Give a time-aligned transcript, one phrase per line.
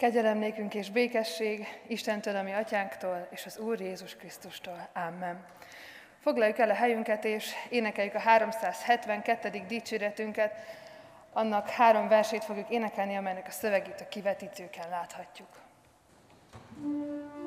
[0.00, 0.42] Kegyelem
[0.72, 4.88] és békesség Istentől, ami atyánktól, és az Úr Jézus Krisztustól.
[4.94, 5.44] Amen.
[6.20, 9.64] Foglaljuk el a helyünket, és énekeljük a 372.
[9.68, 10.54] dicséretünket.
[11.32, 15.48] Annak három versét fogjuk énekelni, amelynek a szövegét a kivetítőken láthatjuk.
[16.82, 17.39] thank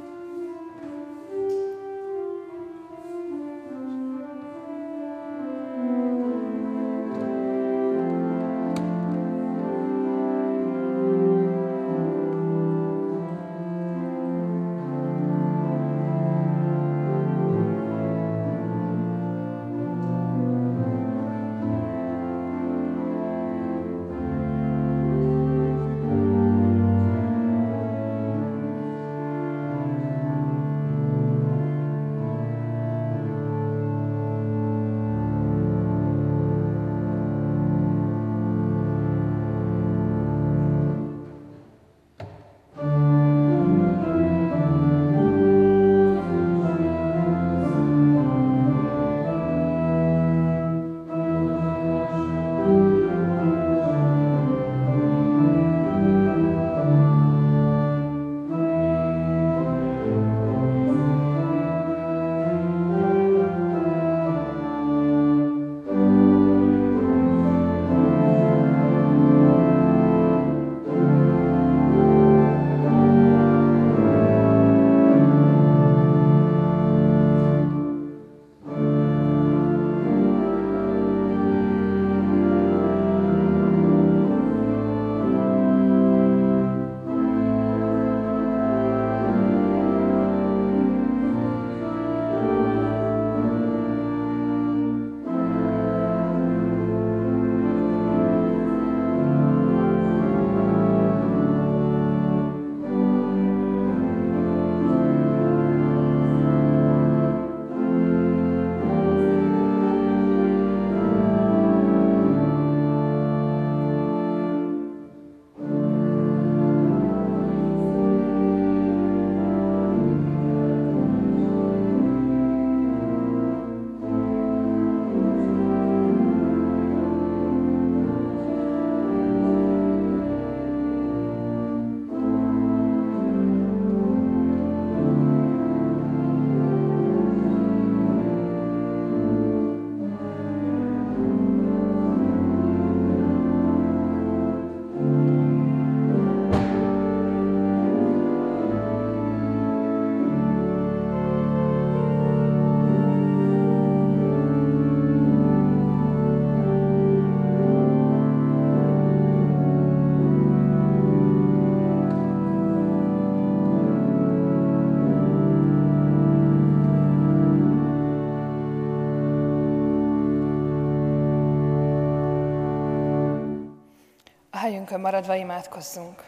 [174.73, 176.23] helyünkön maradva imádkozzunk.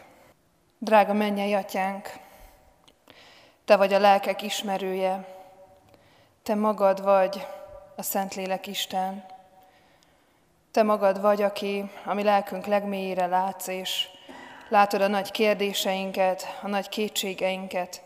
[0.78, 2.12] Drága mennyei atyánk,
[3.64, 5.26] Te vagy a lelkek ismerője,
[6.42, 7.46] Te magad vagy
[7.96, 9.24] a Szentlélek Isten.
[10.70, 14.08] Te magad vagy, aki a mi lelkünk legmélyére látsz, és
[14.68, 18.02] látod a nagy kérdéseinket, a nagy kétségeinket,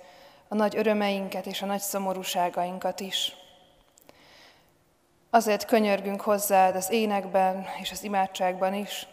[0.49, 3.37] a nagy örömeinket és a nagy szomorúságainkat is.
[5.31, 9.07] Azért könyörgünk hozzád az énekben és az imádságban is,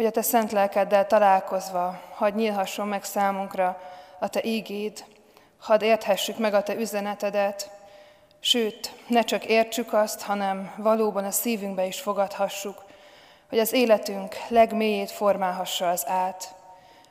[0.00, 3.80] hogy a Te szent lelkeddel találkozva, hadd nyílhasson meg számunkra
[4.18, 5.04] a Te ígéd,
[5.58, 7.70] hadd érthessük meg a Te üzenetedet,
[8.38, 12.84] sőt, ne csak értsük azt, hanem valóban a szívünkbe is fogadhassuk,
[13.48, 16.54] hogy az életünk legmélyét formálhassa az át,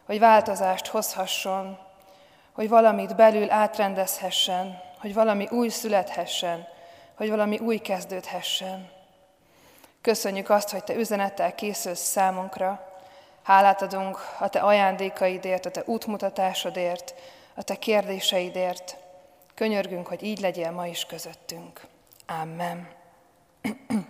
[0.05, 1.77] hogy változást hozhasson,
[2.51, 6.67] hogy valamit belül átrendezhessen, hogy valami új születhessen,
[7.15, 8.98] hogy valami új kezdődhessen.
[10.01, 12.87] Köszönjük azt, hogy Te üzenettel készülsz számunkra.
[13.43, 17.13] Hálát adunk a Te ajándékaidért, a Te útmutatásodért,
[17.55, 18.97] a Te kérdéseidért.
[19.55, 21.81] Könyörgünk, hogy így legyél ma is közöttünk.
[22.41, 22.87] Amen.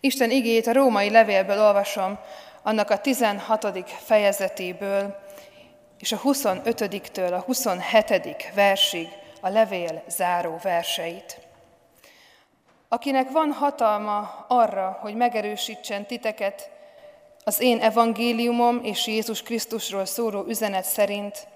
[0.00, 2.18] Isten igét a római levélből olvasom,
[2.62, 3.90] annak a 16.
[3.90, 5.22] fejezetéből,
[5.98, 8.52] és a 25-től a 27.
[8.54, 9.08] versig
[9.40, 11.43] a levél záró verseit.
[12.94, 16.70] Akinek van hatalma arra, hogy megerősítsen titeket
[17.44, 21.46] az én evangéliumom és Jézus Krisztusról szóló üzenet szerint,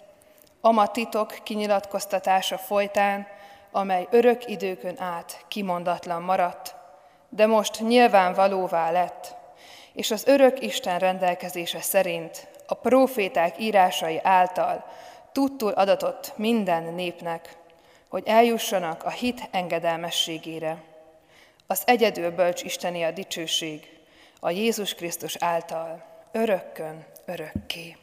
[0.60, 3.26] ama titok kinyilatkoztatása folytán,
[3.70, 6.74] amely örök időkön át kimondatlan maradt,
[7.28, 9.34] de most nyilvánvalóvá lett,
[9.92, 14.84] és az örök Isten rendelkezése szerint a proféták írásai által
[15.32, 17.56] tudtul adatott minden népnek,
[18.08, 20.96] hogy eljussanak a hit engedelmességére.
[21.70, 23.98] Az egyedül bölcs Isteni a dicsőség,
[24.40, 27.96] a Jézus Krisztus által, örökkön, örökké.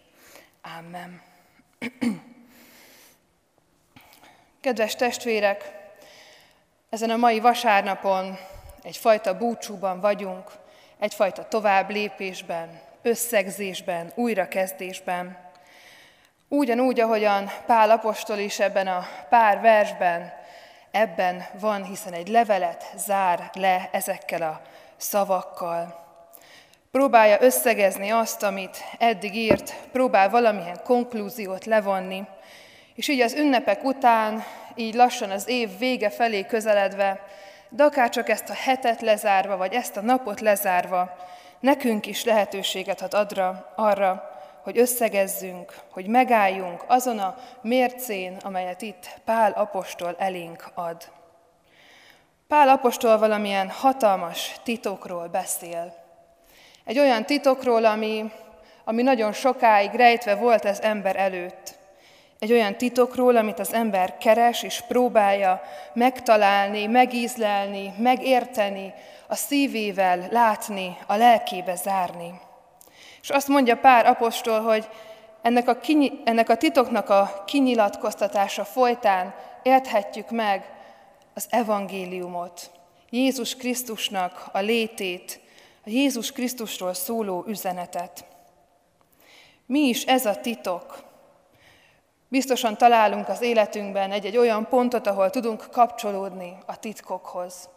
[0.77, 1.21] Amen.
[4.61, 5.71] Kedves testvérek,
[6.89, 8.37] ezen a mai vasárnapon
[8.83, 10.51] egyfajta búcsúban vagyunk,
[10.99, 15.37] egyfajta tovább lépésben, összegzésben, újrakezdésben.
[16.47, 20.33] Ugyanúgy, ahogyan Pál apostol is ebben a pár versben,
[20.95, 24.61] ebben van, hiszen egy levelet zár le ezekkel a
[24.97, 26.03] szavakkal.
[26.91, 32.23] Próbálja összegezni azt, amit eddig írt, próbál valamilyen konklúziót levonni,
[32.95, 34.43] és így az ünnepek után,
[34.75, 37.23] így lassan az év vége felé közeledve,
[37.69, 41.15] de akár csak ezt a hetet lezárva, vagy ezt a napot lezárva,
[41.59, 44.34] nekünk is lehetőséget ad adra, arra,
[44.65, 51.11] hogy összegezzünk, hogy megálljunk azon a mércén, amelyet itt Pál apostol elénk ad.
[52.47, 55.95] Pál apostol valamilyen hatalmas titokról beszél.
[56.85, 58.31] Egy olyan titokról, ami,
[58.83, 61.77] ami nagyon sokáig rejtve volt ez ember előtt.
[62.39, 65.61] Egy olyan titokról, amit az ember keres és próbálja
[65.93, 68.93] megtalálni, megízlelni, megérteni,
[69.27, 72.44] a szívével látni, a lelkébe zárni.
[73.25, 74.89] És azt mondja pár apostol, hogy
[75.41, 79.33] ennek a, kinyi, ennek a titoknak a kinyilatkoztatása folytán
[79.63, 80.73] érthetjük meg
[81.33, 82.71] az evangéliumot,
[83.09, 85.39] Jézus Krisztusnak a létét,
[85.85, 88.25] a Jézus Krisztusról szóló üzenetet.
[89.65, 91.03] Mi is ez a titok?
[92.27, 97.69] Biztosan találunk az életünkben egy-egy olyan pontot, ahol tudunk kapcsolódni a titkokhoz.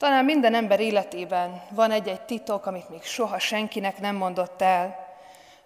[0.00, 5.06] Talán minden ember életében van egy-egy titok, amit még soha senkinek nem mondott el,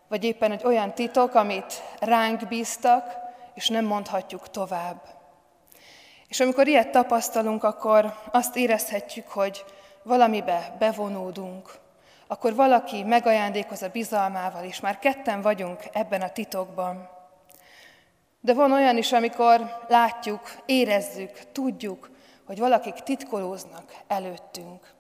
[0.09, 3.17] vagy éppen egy olyan titok, amit ránk bíztak,
[3.55, 5.01] és nem mondhatjuk tovább.
[6.29, 9.65] És amikor ilyet tapasztalunk, akkor azt érezhetjük, hogy
[10.03, 11.71] valamibe bevonódunk,
[12.27, 17.09] akkor valaki megajándékoz a bizalmával, és már ketten vagyunk ebben a titokban.
[18.41, 22.13] De van olyan is, amikor látjuk, érezzük, tudjuk,
[22.47, 24.93] hogy valakik titkolóznak előttünk.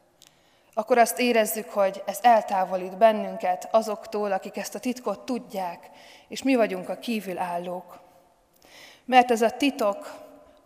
[0.74, 5.90] Akkor azt érezzük, hogy ez eltávolít bennünket azoktól, akik ezt a titkot tudják,
[6.28, 8.00] és mi vagyunk a kívülállók.
[9.04, 10.14] Mert ez a titok,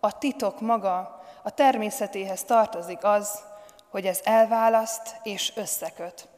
[0.01, 3.43] a titok maga, a természetéhez tartozik az,
[3.91, 6.29] hogy ez elválaszt és összeköt.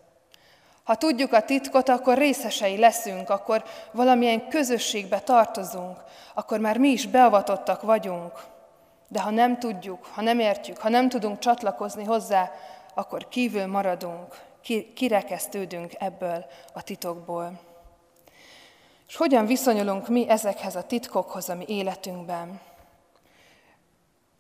[0.85, 6.05] Ha tudjuk a titkot, akkor részesei leszünk, akkor valamilyen közösségbe tartozunk,
[6.35, 8.33] akkor már mi is beavatottak vagyunk.
[9.13, 12.51] De ha nem tudjuk, ha nem értjük, ha nem tudunk csatlakozni hozzá,
[12.95, 14.41] akkor kívül maradunk,
[14.95, 17.61] kirekesztődünk ebből a titokból.
[19.09, 22.61] És hogyan viszonyulunk mi ezekhez a titkokhoz a mi életünkben?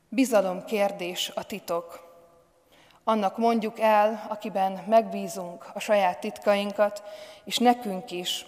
[0.08, 2.08] Bizalom kérdés a titok.
[3.04, 7.02] Annak mondjuk el, akiben megbízunk a saját titkainkat,
[7.44, 8.46] és nekünk is.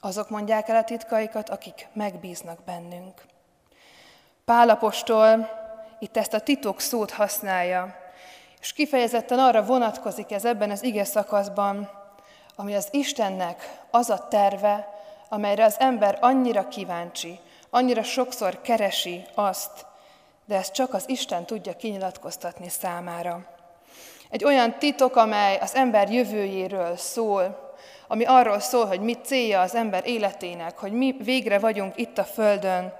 [0.00, 3.30] Azok mondják el a titkaikat, akik megbíznak bennünk.
[4.44, 5.48] Pálapostól
[5.98, 7.96] itt ezt a titok szót használja,
[8.60, 11.90] és kifejezetten arra vonatkozik ez ebben az ige szakaszban,
[12.56, 14.88] ami az Istennek az a terve,
[15.28, 17.38] amelyre az ember annyira kíváncsi,
[17.70, 19.86] annyira sokszor keresi azt,
[20.44, 23.46] de ezt csak az Isten tudja kinyilatkoztatni számára.
[24.30, 27.74] Egy olyan titok, amely az ember jövőjéről szól,
[28.08, 32.24] ami arról szól, hogy mi célja az ember életének, hogy mi végre vagyunk itt a
[32.24, 32.92] Földön,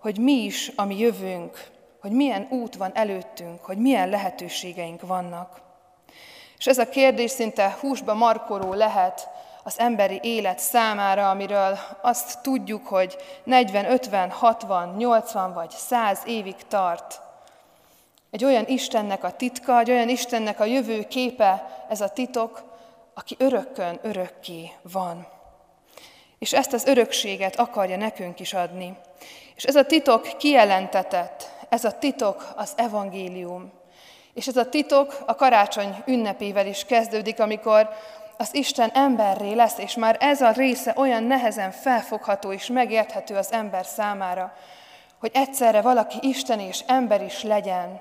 [0.00, 1.68] hogy mi is a mi jövőnk,
[2.00, 5.60] hogy milyen út van előttünk, hogy milyen lehetőségeink vannak.
[6.58, 9.28] És ez a kérdés szinte húsba markoló lehet
[9.62, 16.56] az emberi élet számára, amiről azt tudjuk, hogy 40, 50, 60, 80 vagy 100 évig
[16.68, 17.20] tart.
[18.30, 22.62] Egy olyan Istennek a titka, egy olyan Istennek a jövő képe, ez a titok,
[23.14, 25.26] aki örökkön örökké van.
[26.38, 28.96] És ezt az örökséget akarja nekünk is adni.
[29.60, 33.72] És ez a titok kijelentetett, ez a titok az evangélium.
[34.34, 37.88] És ez a titok a karácsony ünnepével is kezdődik, amikor
[38.36, 43.52] az Isten emberré lesz, és már ez a része olyan nehezen felfogható és megérthető az
[43.52, 44.56] ember számára,
[45.18, 48.00] hogy egyszerre valaki Isten és ember is legyen.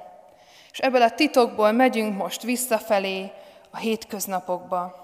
[0.72, 3.32] És ebből a titokból megyünk most visszafelé
[3.72, 4.96] a hétköznapokba.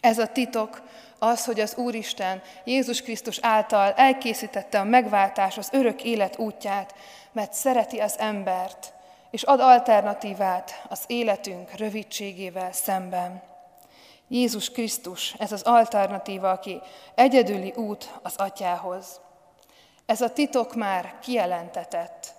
[0.00, 0.82] Ez a titok
[1.18, 6.94] az, hogy az Úristen Jézus Krisztus által elkészítette a megváltás, az örök élet útját,
[7.32, 8.92] mert szereti az embert,
[9.30, 13.42] és ad alternatívát az életünk rövidségével szemben.
[14.28, 16.80] Jézus Krisztus, ez az alternatíva, aki
[17.14, 19.20] egyedüli út az atyához.
[20.06, 22.34] Ez a titok már kijelentetett.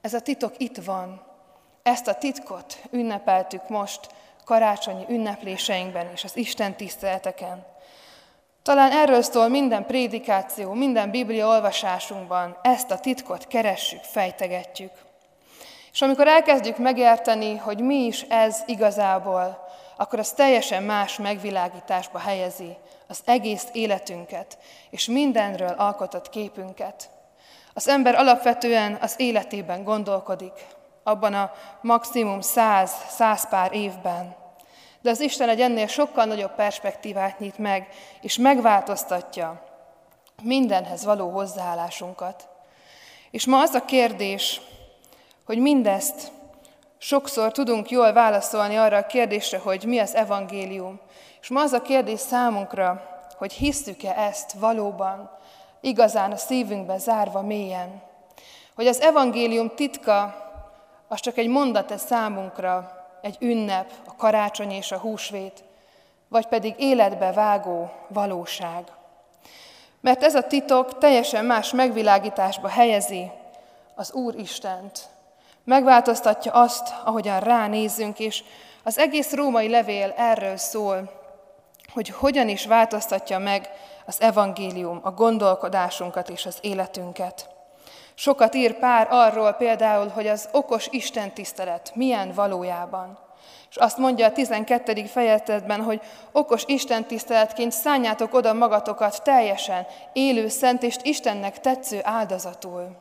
[0.00, 1.22] Ez a titok itt van.
[1.82, 4.08] Ezt a titkot ünnepeltük most
[4.44, 7.66] karácsonyi ünnepléseinkben és az Isten tiszteleteken.
[8.64, 14.90] Talán erről szól minden prédikáció, minden biblia olvasásunkban, ezt a titkot keressük, fejtegetjük.
[15.92, 22.76] És amikor elkezdjük megérteni, hogy mi is ez igazából, akkor az teljesen más megvilágításba helyezi
[23.08, 24.58] az egész életünket,
[24.90, 27.10] és mindenről alkotott képünket.
[27.74, 30.66] Az ember alapvetően az életében gondolkodik,
[31.02, 34.43] abban a maximum száz, száz pár évben.
[35.04, 37.88] De az Isten egy ennél sokkal nagyobb perspektívát nyit meg,
[38.20, 39.62] és megváltoztatja
[40.42, 42.48] mindenhez való hozzáállásunkat.
[43.30, 44.60] És ma az a kérdés,
[45.46, 46.32] hogy mindezt
[46.98, 51.00] sokszor tudunk jól válaszolni arra a kérdésre, hogy mi az evangélium.
[51.40, 55.30] És ma az a kérdés számunkra, hogy hisszük-e ezt valóban,
[55.80, 58.02] igazán a szívünkbe zárva mélyen.
[58.74, 60.34] Hogy az evangélium titka,
[61.08, 65.64] az csak egy mondat-e számunkra, egy ünnep, a karácsony és a húsvét,
[66.28, 68.84] vagy pedig életbe vágó valóság.
[70.00, 73.30] Mert ez a titok teljesen más megvilágításba helyezi
[73.94, 75.08] az Úr Istent.
[75.64, 78.44] Megváltoztatja azt, ahogyan ránézzünk, és
[78.82, 81.10] az egész római levél erről szól,
[81.92, 83.70] hogy hogyan is változtatja meg
[84.06, 87.53] az evangélium a gondolkodásunkat és az életünket.
[88.14, 93.18] Sokat ír pár arról például, hogy az okos Isten tisztelet milyen valójában.
[93.70, 95.04] És azt mondja a 12.
[95.04, 96.00] fejezetben, hogy
[96.32, 102.96] okos Isten tiszteletként szálljátok oda magatokat teljesen, élő, szent és Istennek tetsző áldozatul.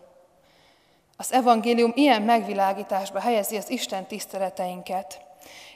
[1.17, 5.22] Az evangélium ilyen megvilágításba helyezi az Isten tiszteleteinket.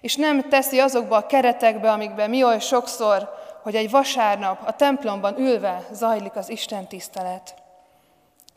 [0.02, 3.30] És nem teszi azokba a keretekbe, amikben mi oly sokszor,
[3.64, 7.54] hogy egy vasárnap a templomban ülve zajlik az Isten tisztelet.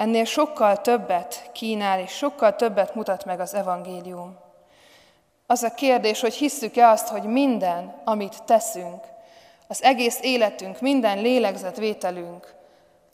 [0.00, 4.38] Ennél sokkal többet kínál, és sokkal többet mutat meg az evangélium.
[5.47, 9.04] Az a kérdés, hogy hisszük-e azt, hogy minden, amit teszünk,
[9.69, 12.54] az egész életünk, minden lélegzetvételünk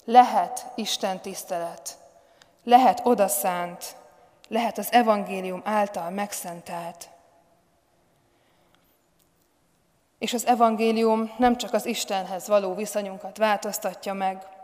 [0.05, 1.99] lehet Isten tisztelet,
[2.65, 3.97] lehet odaszánt,
[4.49, 7.09] lehet az evangélium által megszentelt.
[10.19, 14.56] És az evangélium nem csak az Istenhez való viszonyunkat változtatja meg,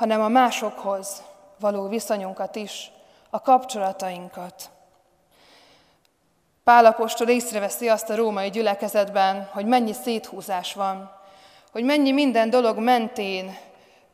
[0.00, 1.22] hanem a másokhoz
[1.58, 2.90] való viszonyunkat is,
[3.30, 4.70] a kapcsolatainkat.
[6.64, 11.10] Pálapostól észreveszi azt a római gyülekezetben, hogy mennyi széthúzás van,
[11.72, 13.56] hogy mennyi minden dolog mentén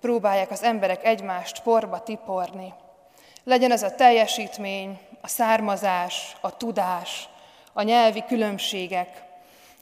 [0.00, 2.74] próbálják az emberek egymást porba tiporni.
[3.44, 7.28] Legyen ez a teljesítmény, a származás, a tudás,
[7.72, 9.22] a nyelvi különbségek.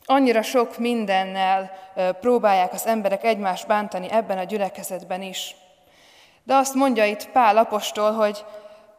[0.04, 1.70] Annyira sok mindennel
[2.20, 5.56] próbálják az emberek egymást bántani ebben a gyülekezetben is.
[6.44, 8.44] De azt mondja itt Pál apostol, hogy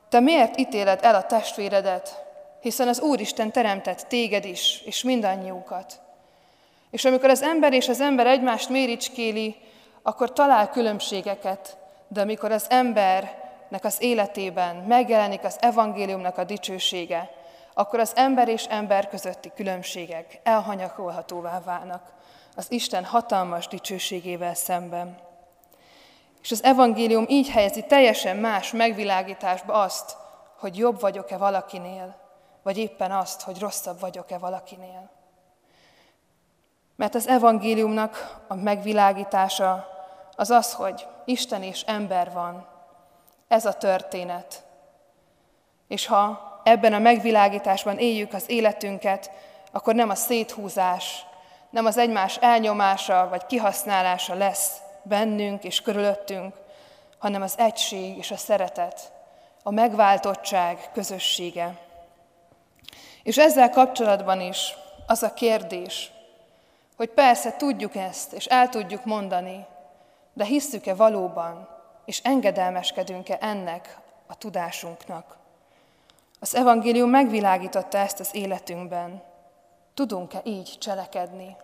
[0.10, 2.24] te miért ítéled el a testvéredet,
[2.60, 6.00] hiszen az Úristen teremtett téged is, és mindannyiunkat.
[6.92, 9.56] És amikor az ember és az ember egymást méricskéli,
[10.02, 17.30] akkor talál különbségeket, de amikor az embernek az életében megjelenik az evangéliumnak a dicsősége,
[17.74, 22.14] akkor az ember és ember közötti különbségek elhanyakolhatóvá válnak
[22.56, 25.25] az Isten hatalmas dicsőségével szemben.
[26.46, 30.18] És az evangélium így helyezi teljesen más megvilágításba azt,
[30.60, 32.16] hogy jobb vagyok-e valakinél,
[32.64, 35.10] vagy éppen azt, hogy rosszabb vagyok-e valakinél.
[36.96, 39.88] Mert az evangéliumnak a megvilágítása
[40.36, 42.68] az az, hogy Isten és ember van.
[43.48, 44.64] Ez a történet.
[45.88, 49.32] És ha ebben a megvilágításban éljük az életünket,
[49.72, 51.26] akkor nem a széthúzás,
[51.70, 56.56] nem az egymás elnyomása vagy kihasználása lesz bennünk és körülöttünk,
[57.18, 59.12] hanem az egység és a szeretet,
[59.64, 61.78] a megváltottság közössége.
[63.24, 64.76] És ezzel kapcsolatban is
[65.08, 66.12] az a kérdés,
[66.96, 69.66] hogy persze tudjuk ezt, és el tudjuk mondani,
[70.34, 71.70] de hisszük-e valóban,
[72.06, 73.98] és engedelmeskedünk-e ennek
[74.28, 75.38] a tudásunknak?
[76.40, 79.24] Az evangélium megvilágította ezt az életünkben.
[79.94, 81.56] Tudunk-e így cselekedni?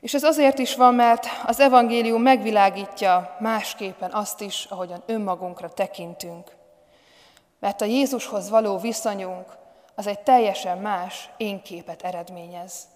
[0.00, 6.50] És ez azért is van, mert az evangélium megvilágítja másképpen azt is, ahogyan önmagunkra tekintünk.
[7.58, 9.46] Mert a Jézushoz való viszonyunk
[9.94, 12.88] az egy teljesen más énképet eredményez.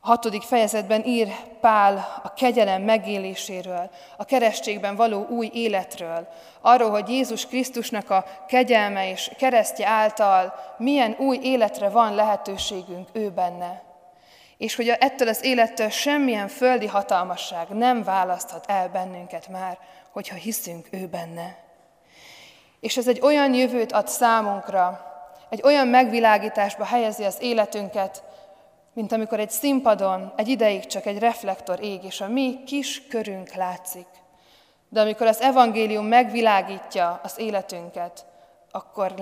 [0.00, 1.28] A hatodik fejezetben ír
[1.60, 6.28] Pál a kegyelem megéléséről, a keresztségben való új életről,
[6.60, 13.30] arról, hogy Jézus Krisztusnak a kegyelme és keresztje által milyen új életre van lehetőségünk ő
[13.30, 13.89] benne.
[14.60, 19.78] És hogy ettől az élettől semmilyen földi hatalmasság nem választhat el bennünket már,
[20.10, 21.56] hogyha hiszünk ő benne.
[22.80, 25.04] És ez egy olyan jövőt ad számunkra,
[25.48, 28.22] egy olyan megvilágításba helyezi az életünket,
[28.92, 33.52] mint amikor egy színpadon egy ideig csak egy reflektor ég, és a mi kis körünk
[33.52, 34.08] látszik.
[34.88, 38.24] De amikor az evangélium megvilágítja az életünket,
[38.70, 39.14] akkor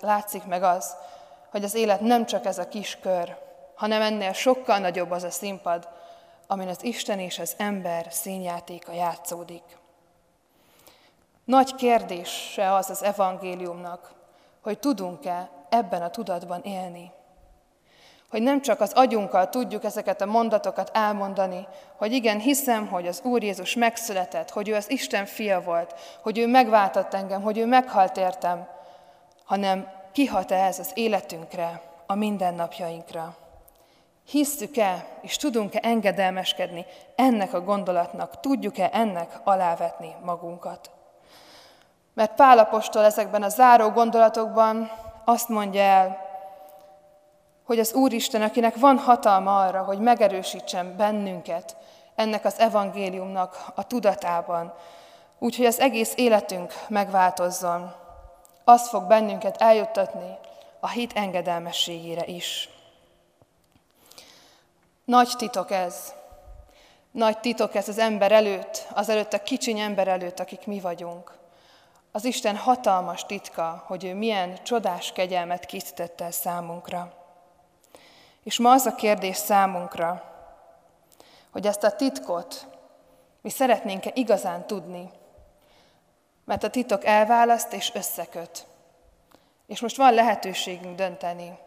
[0.00, 0.96] látszik, meg az,
[1.50, 3.48] hogy az élet nem csak ez a kis kör,
[3.80, 5.88] hanem ennél sokkal nagyobb az a színpad,
[6.46, 9.62] amin az Isten és az ember színjátéka játszódik.
[11.44, 14.12] Nagy kérdése az az evangéliumnak,
[14.62, 17.12] hogy tudunk-e ebben a tudatban élni.
[18.30, 23.20] Hogy nem csak az agyunkkal tudjuk ezeket a mondatokat elmondani, hogy igen, hiszem, hogy az
[23.24, 27.66] Úr Jézus megszületett, hogy ő az Isten fia volt, hogy ő megváltott engem, hogy ő
[27.66, 28.68] meghalt értem,
[29.44, 33.36] hanem kihat-e ez az életünkre, a mindennapjainkra.
[34.30, 40.90] Hisszük-e, és tudunk-e engedelmeskedni ennek a gondolatnak, tudjuk-e ennek alávetni magunkat.
[42.14, 44.90] Mert Pálapostól ezekben a záró gondolatokban
[45.24, 46.28] azt mondja el,
[47.64, 51.76] hogy az Úristen, akinek van hatalma arra, hogy megerősítsen bennünket
[52.14, 54.74] ennek az evangéliumnak a tudatában,
[55.38, 57.92] úgyhogy az egész életünk megváltozzon,
[58.64, 60.38] az fog bennünket eljuttatni
[60.80, 62.68] a hit engedelmességére is.
[65.04, 66.14] Nagy titok ez.
[67.10, 71.38] Nagy titok ez az ember előtt, az előtt a kicsiny ember előtt, akik mi vagyunk.
[72.12, 77.12] Az Isten hatalmas titka, hogy ő milyen csodás kegyelmet készítette el számunkra.
[78.42, 80.22] És ma az a kérdés számunkra,
[81.50, 82.66] hogy ezt a titkot
[83.40, 85.10] mi szeretnénk-e igazán tudni,
[86.44, 88.66] mert a titok elválaszt és összeköt.
[89.66, 91.58] És most van lehetőségünk dönteni,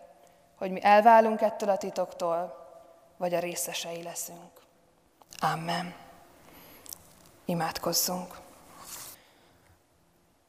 [0.58, 2.63] hogy mi elválunk ettől a titoktól,
[3.18, 4.52] vagy a részesei leszünk.
[5.40, 5.96] Amen.
[7.46, 8.40] Imádkozzunk.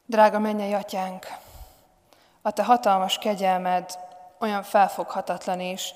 [0.05, 1.27] Drága mennyei atyánk,
[2.41, 3.99] a te hatalmas kegyelmed
[4.39, 5.93] olyan felfoghatatlan és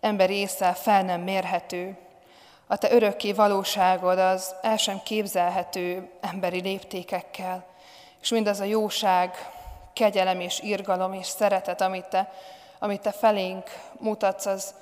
[0.00, 1.98] emberi észre fel nem mérhető,
[2.66, 7.64] a te örökké valóságod az el sem képzelhető emberi léptékekkel,
[8.20, 9.50] és mindaz a jóság,
[9.92, 12.32] kegyelem és irgalom és szeretet, amit te,
[12.78, 14.74] amit te felénk mutatsz, az,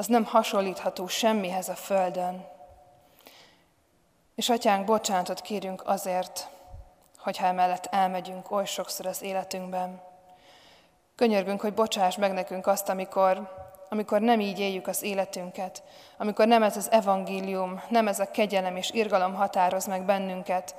[0.00, 2.46] az nem hasonlítható semmihez a Földön.
[4.34, 6.48] És atyánk, bocsánatot kérünk azért,
[7.18, 10.02] hogyha emellett elmegyünk oly sokszor az életünkben.
[11.14, 13.56] Könyörgünk, hogy bocsáss meg nekünk azt, amikor,
[13.88, 15.82] amikor nem így éljük az életünket,
[16.16, 20.74] amikor nem ez az evangélium, nem ez a kegyelem és irgalom határoz meg bennünket,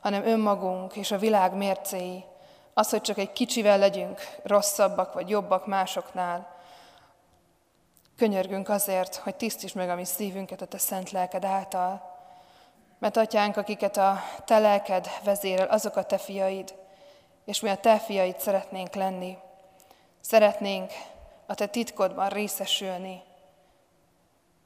[0.00, 2.24] hanem önmagunk és a világ mércéi,
[2.72, 6.53] az, hogy csak egy kicsivel legyünk rosszabbak vagy jobbak másoknál.
[8.16, 12.12] Könyörgünk azért, hogy tisztíts meg a mi szívünket a te szent lelked által,
[12.98, 16.74] mert atyánk, akiket a te lelked vezérel, azok a te fiaid,
[17.44, 19.38] és mi a te fiaid szeretnénk lenni.
[20.20, 20.92] Szeretnénk
[21.46, 23.22] a te titkodban részesülni.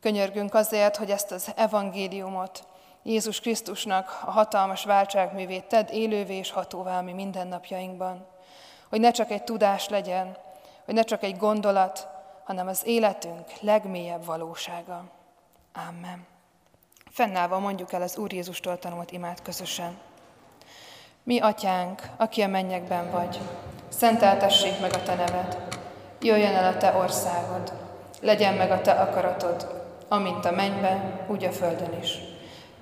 [0.00, 2.66] Könyörgünk azért, hogy ezt az evangéliumot,
[3.02, 8.26] Jézus Krisztusnak a hatalmas váltságművét tedd élővé és hatóvá mi mindennapjainkban.
[8.88, 10.36] Hogy ne csak egy tudás legyen,
[10.84, 12.08] hogy ne csak egy gondolat,
[12.48, 15.04] hanem az életünk legmélyebb valósága.
[15.88, 16.26] Amen.
[17.10, 19.98] Fennállva mondjuk el az Úr Jézustól tanult imát közösen.
[21.22, 23.38] Mi, atyánk, aki a mennyekben vagy,
[23.88, 25.78] szenteltessék meg a te neved,
[26.20, 27.72] jöjjön el a te országod,
[28.20, 32.18] legyen meg a te akaratod, amint a mennyben, úgy a földön is.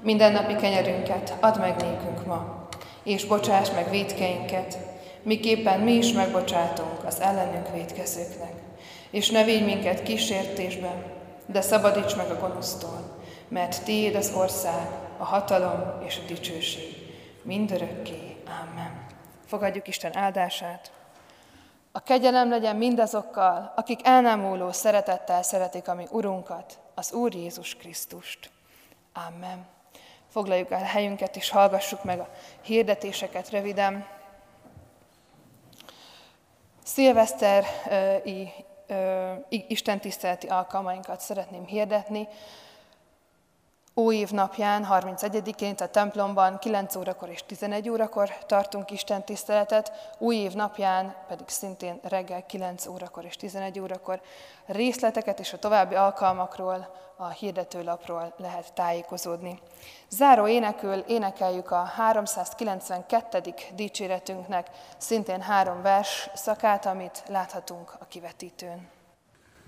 [0.01, 2.69] Minden napi kenyerünket add meg nékünk ma,
[3.03, 4.79] és bocsáss meg védkeinket,
[5.23, 8.66] miképpen mi is megbocsátunk az ellenünk védkezőknek.
[9.11, 11.15] És ne védj minket kísértésbe,
[11.47, 14.89] de szabadíts meg a gonosztól, mert Tiéd az ország,
[15.19, 16.97] a hatalom és a dicsőség,
[17.43, 18.37] mindörökké.
[18.63, 19.07] Amen.
[19.47, 20.91] Fogadjuk Isten áldását.
[21.93, 28.51] A kegyelem legyen mindazokkal, akik elnámuló szeretettel szeretik a mi Urunkat, az Úr Jézus Krisztust.
[29.29, 29.67] Amen.
[30.29, 32.29] Foglaljuk el helyünket, és hallgassuk meg a
[32.63, 34.07] hirdetéseket röviden.
[36.85, 38.53] Szilveszteri
[39.49, 42.29] Isten tiszteleti alkalmainkat szeretném hirdetni.
[43.99, 51.15] Új napján, 31-én a templomban 9 órakor és 11 órakor tartunk Isten tiszteletet, új napján
[51.29, 54.21] pedig szintén reggel 9 órakor és 11 órakor
[54.67, 59.61] részleteket és a további alkalmakról a hirdetőlapról lehet tájékozódni.
[60.09, 63.55] Záró énekül énekeljük a 392.
[63.75, 68.89] dicséretünknek szintén három vers szakát, amit láthatunk a kivetítőn.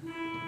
[0.01, 0.48] thank